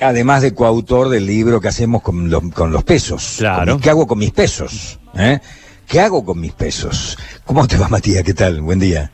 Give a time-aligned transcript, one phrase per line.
[0.00, 3.36] Además de coautor del libro que hacemos con los, con los pesos.
[3.38, 3.78] Claro.
[3.78, 4.98] ¿Qué hago con mis pesos?
[5.16, 5.38] ¿Eh?
[5.86, 7.16] ¿Qué hago con mis pesos?
[7.44, 8.22] ¿Cómo te va, Matías?
[8.22, 8.60] ¿Qué tal?
[8.60, 9.10] Buen día.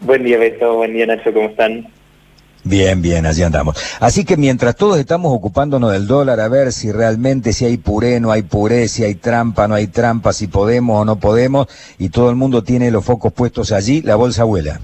[0.00, 0.76] Buen día, Beto.
[0.76, 1.32] Buen día, Nacho.
[1.32, 1.86] ¿Cómo están?
[2.66, 3.76] Bien, bien, allí andamos.
[4.00, 8.20] Así que mientras todos estamos ocupándonos del dólar, a ver si realmente si hay puré,
[8.20, 11.66] no hay puré, si hay trampa, no hay trampa, si podemos o no podemos,
[11.98, 14.80] y todo el mundo tiene los focos puestos allí, la bolsa vuela.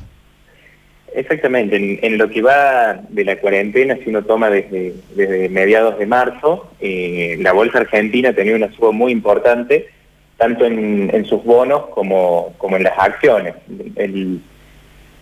[1.15, 1.99] Exactamente.
[2.03, 7.37] En, lo que va de la cuarentena, si uno toma desde, mediados de marzo, eh,
[7.41, 9.89] la bolsa argentina tenido una suba muy importante,
[10.37, 13.54] tanto en, sus bonos como, en las acciones.
[13.96, 14.41] El,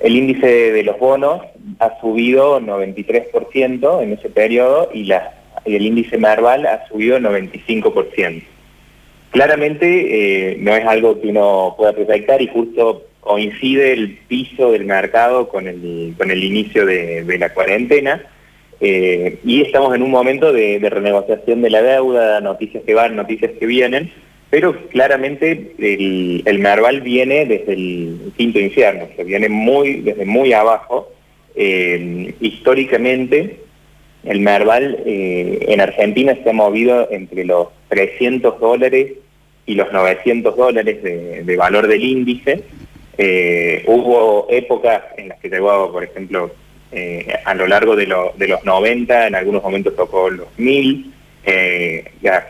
[0.00, 1.42] índice de los bonos
[1.80, 5.10] ha subido 93% en ese periodo y,
[5.64, 8.42] el índice Merval ha subido 95%.
[9.30, 14.84] Claramente eh, no es algo que uno pueda proyectar y justo coincide el piso del
[14.84, 18.22] mercado con el, con el inicio de, la cuarentena
[18.80, 23.50] eh, y estamos en un momento de, renegociación de la deuda, noticias que van, noticias
[23.58, 24.10] que vienen,
[24.50, 31.12] pero claramente el, Merval viene desde el quinto infierno, que viene muy, desde muy abajo.
[31.56, 33.58] Eh, históricamente,
[34.24, 39.12] el Merval eh, en Argentina se ha movido entre los 300 dólares
[39.66, 42.62] y los 900 dólares de valor del índice.
[43.20, 46.52] Eh, hubo épocas en las que llegó, por ejemplo,
[46.92, 51.12] eh, a lo largo de, lo, de los 90, en algunos momentos tocó los 1000,
[51.44, 52.04] eh,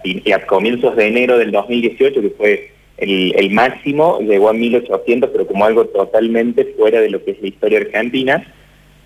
[0.05, 5.47] y, a, comienzos de enero del 2018, que fue el, máximo, llegó a 1800, pero
[5.47, 8.53] como algo totalmente fuera de lo que es la historia argentina,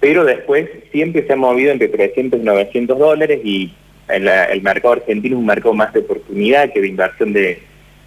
[0.01, 3.73] pero después siempre se ha movido entre 300 y 900 dólares y
[4.09, 7.61] el, mercado argentino es un mercado más de oportunidad que de inversión de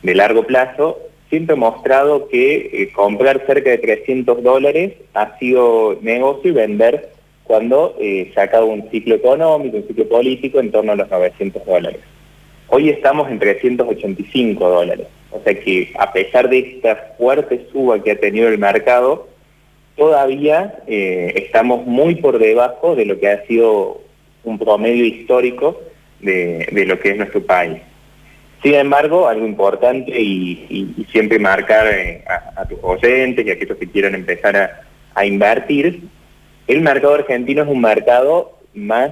[0.03, 6.51] largo plazo, siempre ha mostrado que eh, comprar cerca de 300 dólares ha sido negocio
[6.51, 7.09] y vender
[7.43, 11.65] cuando eh, se acaba un ciclo económico, un ciclo político en torno a los 900
[11.65, 11.99] dólares.
[12.67, 18.11] Hoy estamos en 385 dólares, o sea que a pesar de esta fuerte suba que
[18.11, 19.27] ha tenido el mercado,
[19.95, 24.01] todavía eh, estamos muy por debajo de lo que ha sido
[24.43, 25.79] un promedio histórico
[26.21, 27.77] de lo que es nuestro país.
[28.65, 32.23] Sin embargo, algo importante y, siempre marcar eh,
[32.55, 34.83] a, tus oyentes y a aquellos que quieran empezar
[35.13, 36.01] a, invertir,
[36.65, 39.11] el mercado argentino es un mercado más,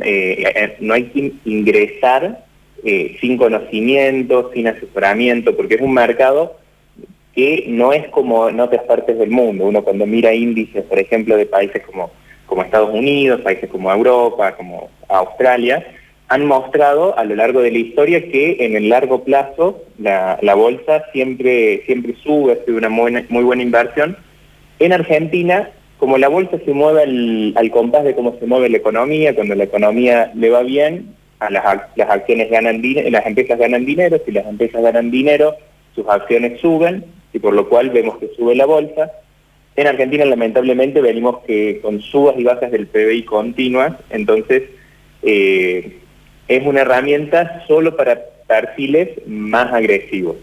[0.00, 2.46] eh, no hay que ingresar
[2.82, 6.56] eh, sin conocimiento, sin asesoramiento, porque es un mercado
[7.34, 9.66] que no es como en otras partes del mundo.
[9.66, 12.10] Uno cuando mira índices, por ejemplo, de países como,
[12.46, 15.86] como Estados Unidos, países como Europa, como Australia,
[16.28, 21.04] han mostrado a lo largo de la historia que en el largo plazo la, bolsa
[21.12, 24.16] siempre, siempre sube, ha sido una muy, muy buena inversión.
[24.78, 28.76] En Argentina como la bolsa se mueve al, al, compás de cómo se mueve la
[28.76, 31.64] economía, cuando la economía le va bien, a las,
[31.96, 35.56] las acciones ganan dinero, las empresas ganan dinero, si las empresas ganan dinero,
[35.94, 39.10] sus acciones suben, y por lo cual vemos que sube la bolsa.
[39.74, 44.64] En Argentina, lamentablemente, venimos que con subas y bajas del PBI continuas, entonces
[45.22, 45.98] eh,
[46.48, 50.36] es una herramienta solo para perfiles más agresivos.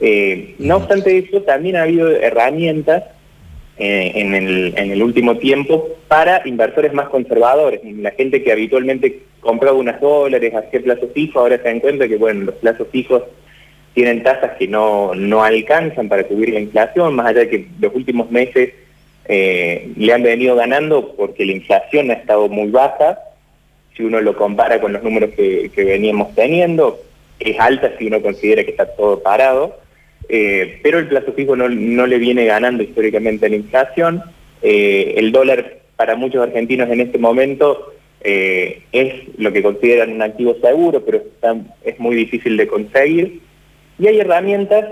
[0.00, 3.04] Eh, no obstante eso, también ha habido herramientas
[3.76, 7.80] eh, en, el, en el último tiempo para inversores más conservadores.
[7.84, 12.16] La gente que habitualmente compraba unos dólares, hacía plazos fijos, ahora se dan cuenta que
[12.16, 13.22] bueno, los plazos fijos
[13.94, 17.94] tienen tasas que no, no alcanzan para cubrir la inflación, más allá de que los
[17.94, 18.72] últimos meses
[19.26, 23.18] eh, le han venido ganando porque la inflación ha estado muy baja,
[23.96, 27.00] si uno lo compara con los números que, veníamos teniendo,
[27.38, 29.78] es alta si uno considera que está todo parado,
[30.28, 34.22] eh, pero el plazo fijo no, le viene ganando históricamente a la inflación.
[34.62, 40.22] Eh, el dólar para muchos argentinos en este momento eh, es lo que consideran un
[40.22, 41.22] activo seguro, pero
[41.84, 43.40] es muy difícil de conseguir.
[43.98, 44.86] Y hay herramientas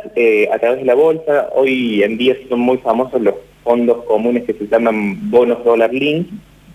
[0.52, 1.48] a través de la bolsa.
[1.54, 3.34] Hoy en día son muy famosos los
[3.64, 6.28] fondos comunes que se llaman bonos dólar link,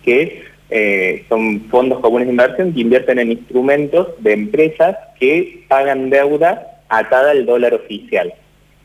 [0.04, 6.10] que eh, son fondos comunes de inversión que invierten en instrumentos de empresas que pagan
[6.10, 8.34] deuda atada al dólar oficial.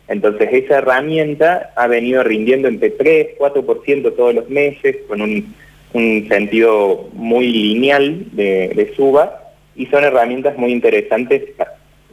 [0.09, 5.55] Entonces esa herramienta ha venido rindiendo entre 3, 4% todos los meses, con un,
[5.93, 11.43] un sentido muy lineal de, suba, y son herramientas muy interesantes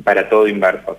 [0.04, 0.98] para todo inversor.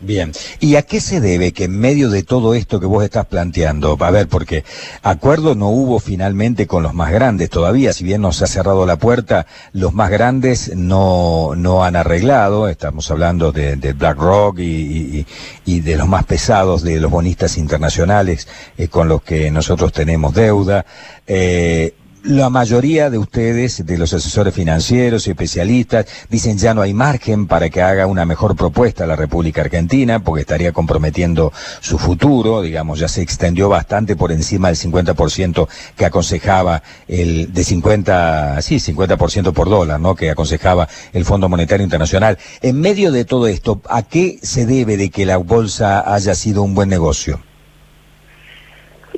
[0.00, 3.24] Bien, ¿y a qué se debe que en medio de todo esto que vos estás
[3.26, 4.62] planteando, a ver, porque
[5.02, 8.84] acuerdo no hubo finalmente con los más grandes todavía, si bien no se ha cerrado
[8.84, 14.64] la puerta, los más grandes no, no han arreglado, estamos hablando de, de BlackRock y,
[14.64, 15.26] y,
[15.64, 20.34] y, de los más pesados, de los bonistas internacionales eh, con los que nosotros tenemos
[20.34, 20.84] deuda.
[21.26, 21.94] Eh,
[22.28, 27.46] la mayoría de ustedes, de los asesores financieros y especialistas, dicen ya no hay margen
[27.46, 32.62] para que haga una mejor propuesta a la República Argentina, porque estaría comprometiendo su futuro,
[32.62, 38.76] digamos, ya se extendió bastante por encima del 50% que aconsejaba el, de 50, sí,
[38.76, 40.16] 50% por dólar, ¿no?
[40.16, 42.38] Que aconsejaba el Fondo Monetario Internacional.
[42.60, 46.62] En medio de todo esto, ¿a qué se debe de que la bolsa haya sido
[46.62, 47.40] un buen negocio?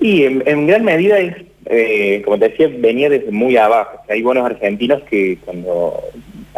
[0.01, 4.01] Y en gran medida es eh, como te decía, venía desde muy abajo.
[4.09, 6.01] hay buenos argentinos que cuando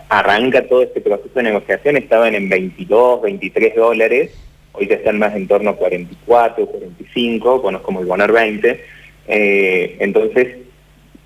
[0.09, 4.31] arranca todo este proceso de negociación estaban en 22, 23 dólares,
[4.73, 8.81] hoy ya están más en torno a 44, 45, conozco como el Bonar 20.
[9.29, 10.59] Eh, entonces,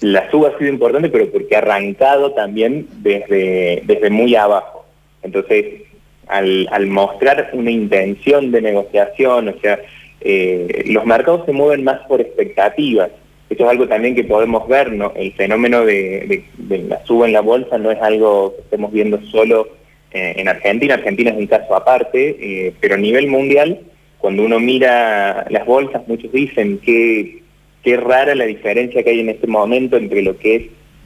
[0.00, 4.86] la suba ha sido importante, pero porque ha arrancado también desde, desde muy abajo.
[5.22, 5.82] Entonces,
[6.26, 9.78] al, al mostrar una intención de negociación, o sea,
[10.20, 13.10] eh, los mercados se mueven más por expectativas.
[13.54, 15.12] Esto es algo también que podemos ver, ¿no?
[15.14, 16.42] El fenómeno de,
[16.88, 19.68] la suba en la bolsa no es algo que estemos viendo solo
[20.10, 20.94] eh, en Argentina.
[20.94, 23.78] Argentina es un caso aparte, eh, pero a nivel mundial,
[24.18, 27.44] cuando uno mira las bolsas, muchos dicen que
[27.84, 30.62] qué rara la diferencia que hay en este momento entre lo que es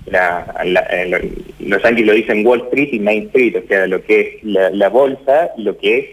[0.06, 0.65] la,
[1.61, 4.89] los yankees lo dicen Wall Street y Main Street, o sea, lo que es la,
[4.89, 6.06] bolsa lo que es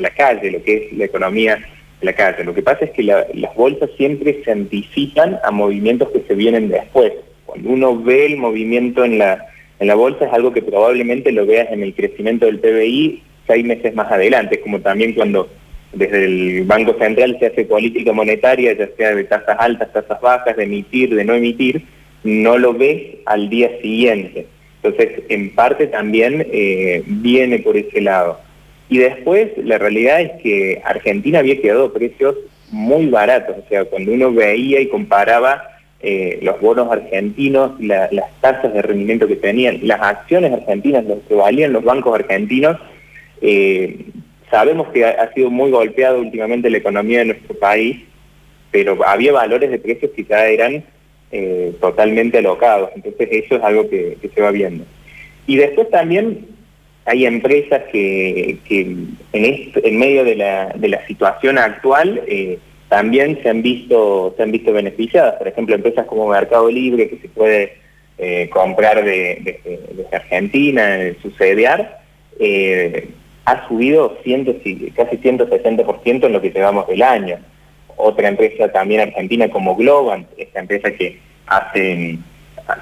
[0.00, 1.64] la calle, lo que es la economía
[2.00, 2.44] la calle.
[2.44, 6.68] Lo que pasa es que las bolsas siempre se anticipan a movimientos que se vienen
[6.68, 7.12] después.
[7.44, 9.46] Cuando uno ve el movimiento en la,
[9.78, 13.64] en la bolsa es algo que probablemente lo veas en el crecimiento del PBI seis
[13.64, 14.60] meses más adelante.
[14.60, 15.48] Como también cuando
[15.92, 20.56] desde el Banco Central se hace política monetaria, ya sea de tasas altas, tasas bajas,
[20.56, 21.82] de emitir, de no emitir,
[22.24, 24.46] no lo ves al día siguiente.
[24.82, 28.40] Entonces, en parte también eh, viene por ese lado.
[28.88, 32.36] Y después la realidad es que Argentina había quedado precios
[32.70, 35.62] muy baratos, o sea, cuando uno veía y comparaba
[36.00, 38.10] eh, los bonos argentinos, las
[38.40, 42.76] tasas de rendimiento que tenían, las acciones argentinas, lo que valían los bancos argentinos,
[43.40, 44.06] eh,
[44.50, 47.98] sabemos que ha, sido muy golpeado últimamente la economía de nuestro país,
[48.70, 50.84] pero había valores de precios que ya eran
[51.32, 54.84] eh, totalmente alocados, entonces eso es algo que se va viendo.
[55.46, 56.55] Y después también
[57.06, 58.58] hay empresas que,
[59.32, 62.58] en, medio de la, situación actual eh,
[62.88, 65.34] también se han visto se han visto beneficiadas.
[65.36, 67.74] Por ejemplo, empresas como Mercado Libre, que se puede
[68.18, 69.60] eh, comprar de,
[70.12, 71.88] Argentina, su CDR,
[72.40, 73.08] eh,
[73.44, 74.18] ha subido
[74.96, 77.38] casi 160% en lo que llevamos del año.
[77.96, 82.18] Otra empresa también argentina como Globant, esta empresa que hace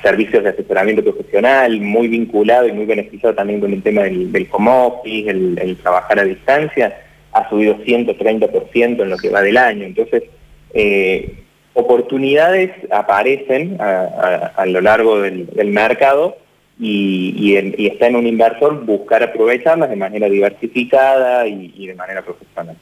[0.03, 4.49] servicios de asesoramiento profesional, muy vinculado y muy beneficiado también con el tema del, del
[4.51, 6.97] home office, el, trabajar a distancia,
[7.33, 9.85] ha subido 130% en lo que va del año.
[9.85, 10.25] Entonces,
[10.73, 11.43] eh,
[11.75, 16.37] oportunidades aparecen a, lo largo del, mercado
[16.81, 22.77] y, está en un inversor buscar aprovecharlas de manera diversificada y de manera profesional.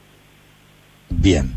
[1.08, 1.52] Bien.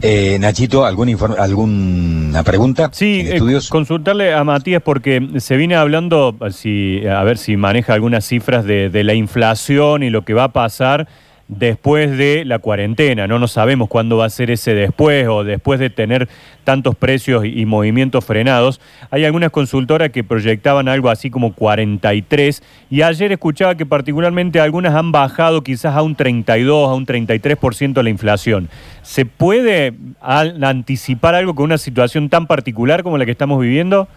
[0.00, 1.08] Eh, Nachito, ¿algún
[1.38, 2.90] ¿alguna pregunta?
[2.92, 8.24] Sí, eh, consultarle a Matías porque se viene hablando, si, a ver si maneja algunas
[8.24, 11.08] cifras de, de la inflación y lo que va a pasar
[11.48, 13.26] después de la cuarentena.
[13.26, 16.28] No nos sabemos cuándo va a ser ese después o después de tener
[16.64, 18.80] tantos precios y, movimientos frenados.
[19.10, 24.94] Hay algunas consultoras que proyectaban algo así como 43 y ayer escuchaba que particularmente algunas
[24.94, 28.68] han bajado quizás a un 32, a un 33% la inflación.
[29.02, 34.08] ¿Se puede anticipar algo con una situación tan particular como la que estamos viviendo?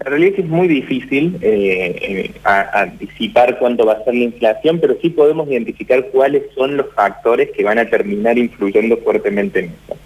[0.00, 4.96] En realidad es muy difícil eh, eh, anticipar cuánto va a ser la inflación, pero
[5.00, 9.96] sí podemos identificar cuáles son los factores que van a terminar influyendo fuertemente en eso.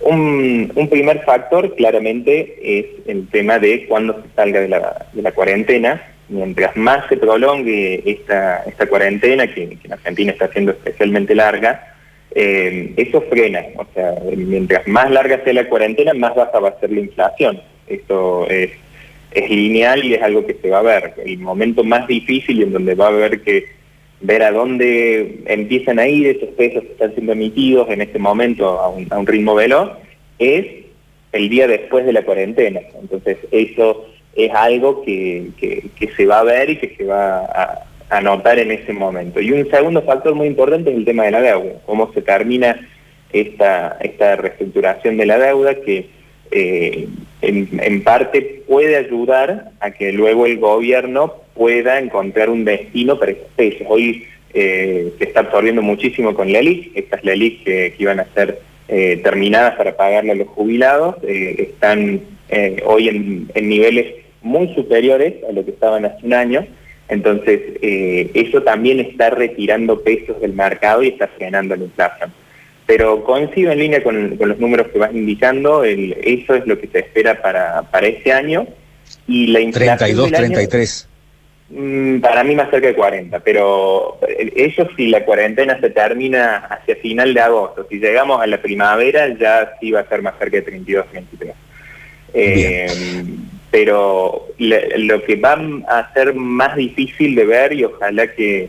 [0.00, 4.68] Un, primer factor claramente es el tema de cuándo se salga de
[5.22, 6.02] la, cuarentena.
[6.28, 11.94] Mientras más se prolongue esta, esta cuarentena, que, en Argentina está siendo especialmente larga,
[12.34, 13.64] eh, eso frena.
[13.76, 17.60] O sea, mientras más larga sea la cuarentena, más baja va a ser la inflación.
[17.86, 18.70] Esto es
[19.32, 21.14] es lineal y es algo que se va a ver.
[21.24, 23.66] El momento más difícil en donde va a haber que
[24.20, 28.78] ver a dónde empiezan a ir esos pesos que están siendo emitidos en este momento
[28.78, 29.92] a un, ritmo veloz
[30.38, 30.66] es
[31.32, 32.80] el día después de la cuarentena.
[33.00, 35.50] Entonces eso es algo que,
[36.16, 39.40] se va a ver y que se va a, a, notar en ese momento.
[39.40, 42.78] Y un segundo factor muy importante es el tema de la deuda, cómo se termina
[43.32, 46.06] esta, esta reestructuración de la deuda que
[46.50, 47.08] eh,
[47.42, 53.48] en, parte puede ayudar a que luego el gobierno pueda encontrar un destino para esos
[53.56, 53.86] pesos.
[53.88, 58.26] Hoy eh, se está absorbiendo muchísimo con la ELIC, estas LELIC que, que iban a
[58.34, 62.20] ser eh, terminadas para pagarle a los jubilados, están
[62.50, 66.66] eh, hoy en, niveles muy superiores a lo que estaban hace un año.
[67.08, 72.32] Entonces, eh, eso también está retirando pesos del mercado y está frenando la inflación.
[72.90, 76.98] Pero coincido en línea con, los números que vas indicando, eso es lo que se
[76.98, 78.66] espera para, para este año.
[79.28, 81.08] Y la inflación 32, 33.
[81.68, 84.18] Mm, para mí más cerca de 40, pero
[84.56, 89.28] eso si la cuarentena se termina hacia final de agosto, si llegamos a la primavera
[89.38, 91.54] ya sí va a ser más cerca de 32, 23.
[92.34, 92.88] Eh,
[93.70, 95.56] pero lo que va
[95.86, 98.68] a ser más difícil de ver y ojalá que,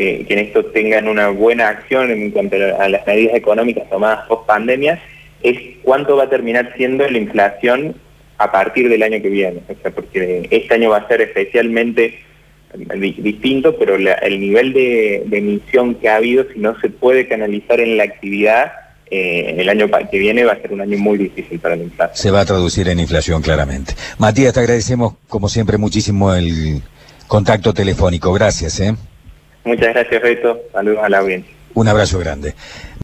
[0.00, 5.00] en esto tengan una buena acción en cuanto a las medidas económicas tomadas post pandemia
[5.42, 7.94] es cuánto va a terminar siendo la inflación
[8.38, 12.20] a partir del año que viene, o sea, porque este año va a ser especialmente
[12.96, 17.96] distinto, pero el nivel de, emisión que ha habido, si no se puede canalizar en
[17.96, 18.72] la actividad,
[19.10, 22.16] eh, el año que viene va a ser un año muy difícil para la inflación.
[22.16, 23.94] Se va a traducir en inflación claramente.
[24.18, 26.80] Matías, te agradecemos como siempre muchísimo el
[27.26, 28.32] contacto telefónico.
[28.32, 28.78] Gracias.
[28.80, 28.94] ¿eh?
[29.64, 30.60] Muchas gracias, Reto.
[30.72, 31.52] Saludos a la audiencia.
[31.74, 32.54] Un abrazo grande.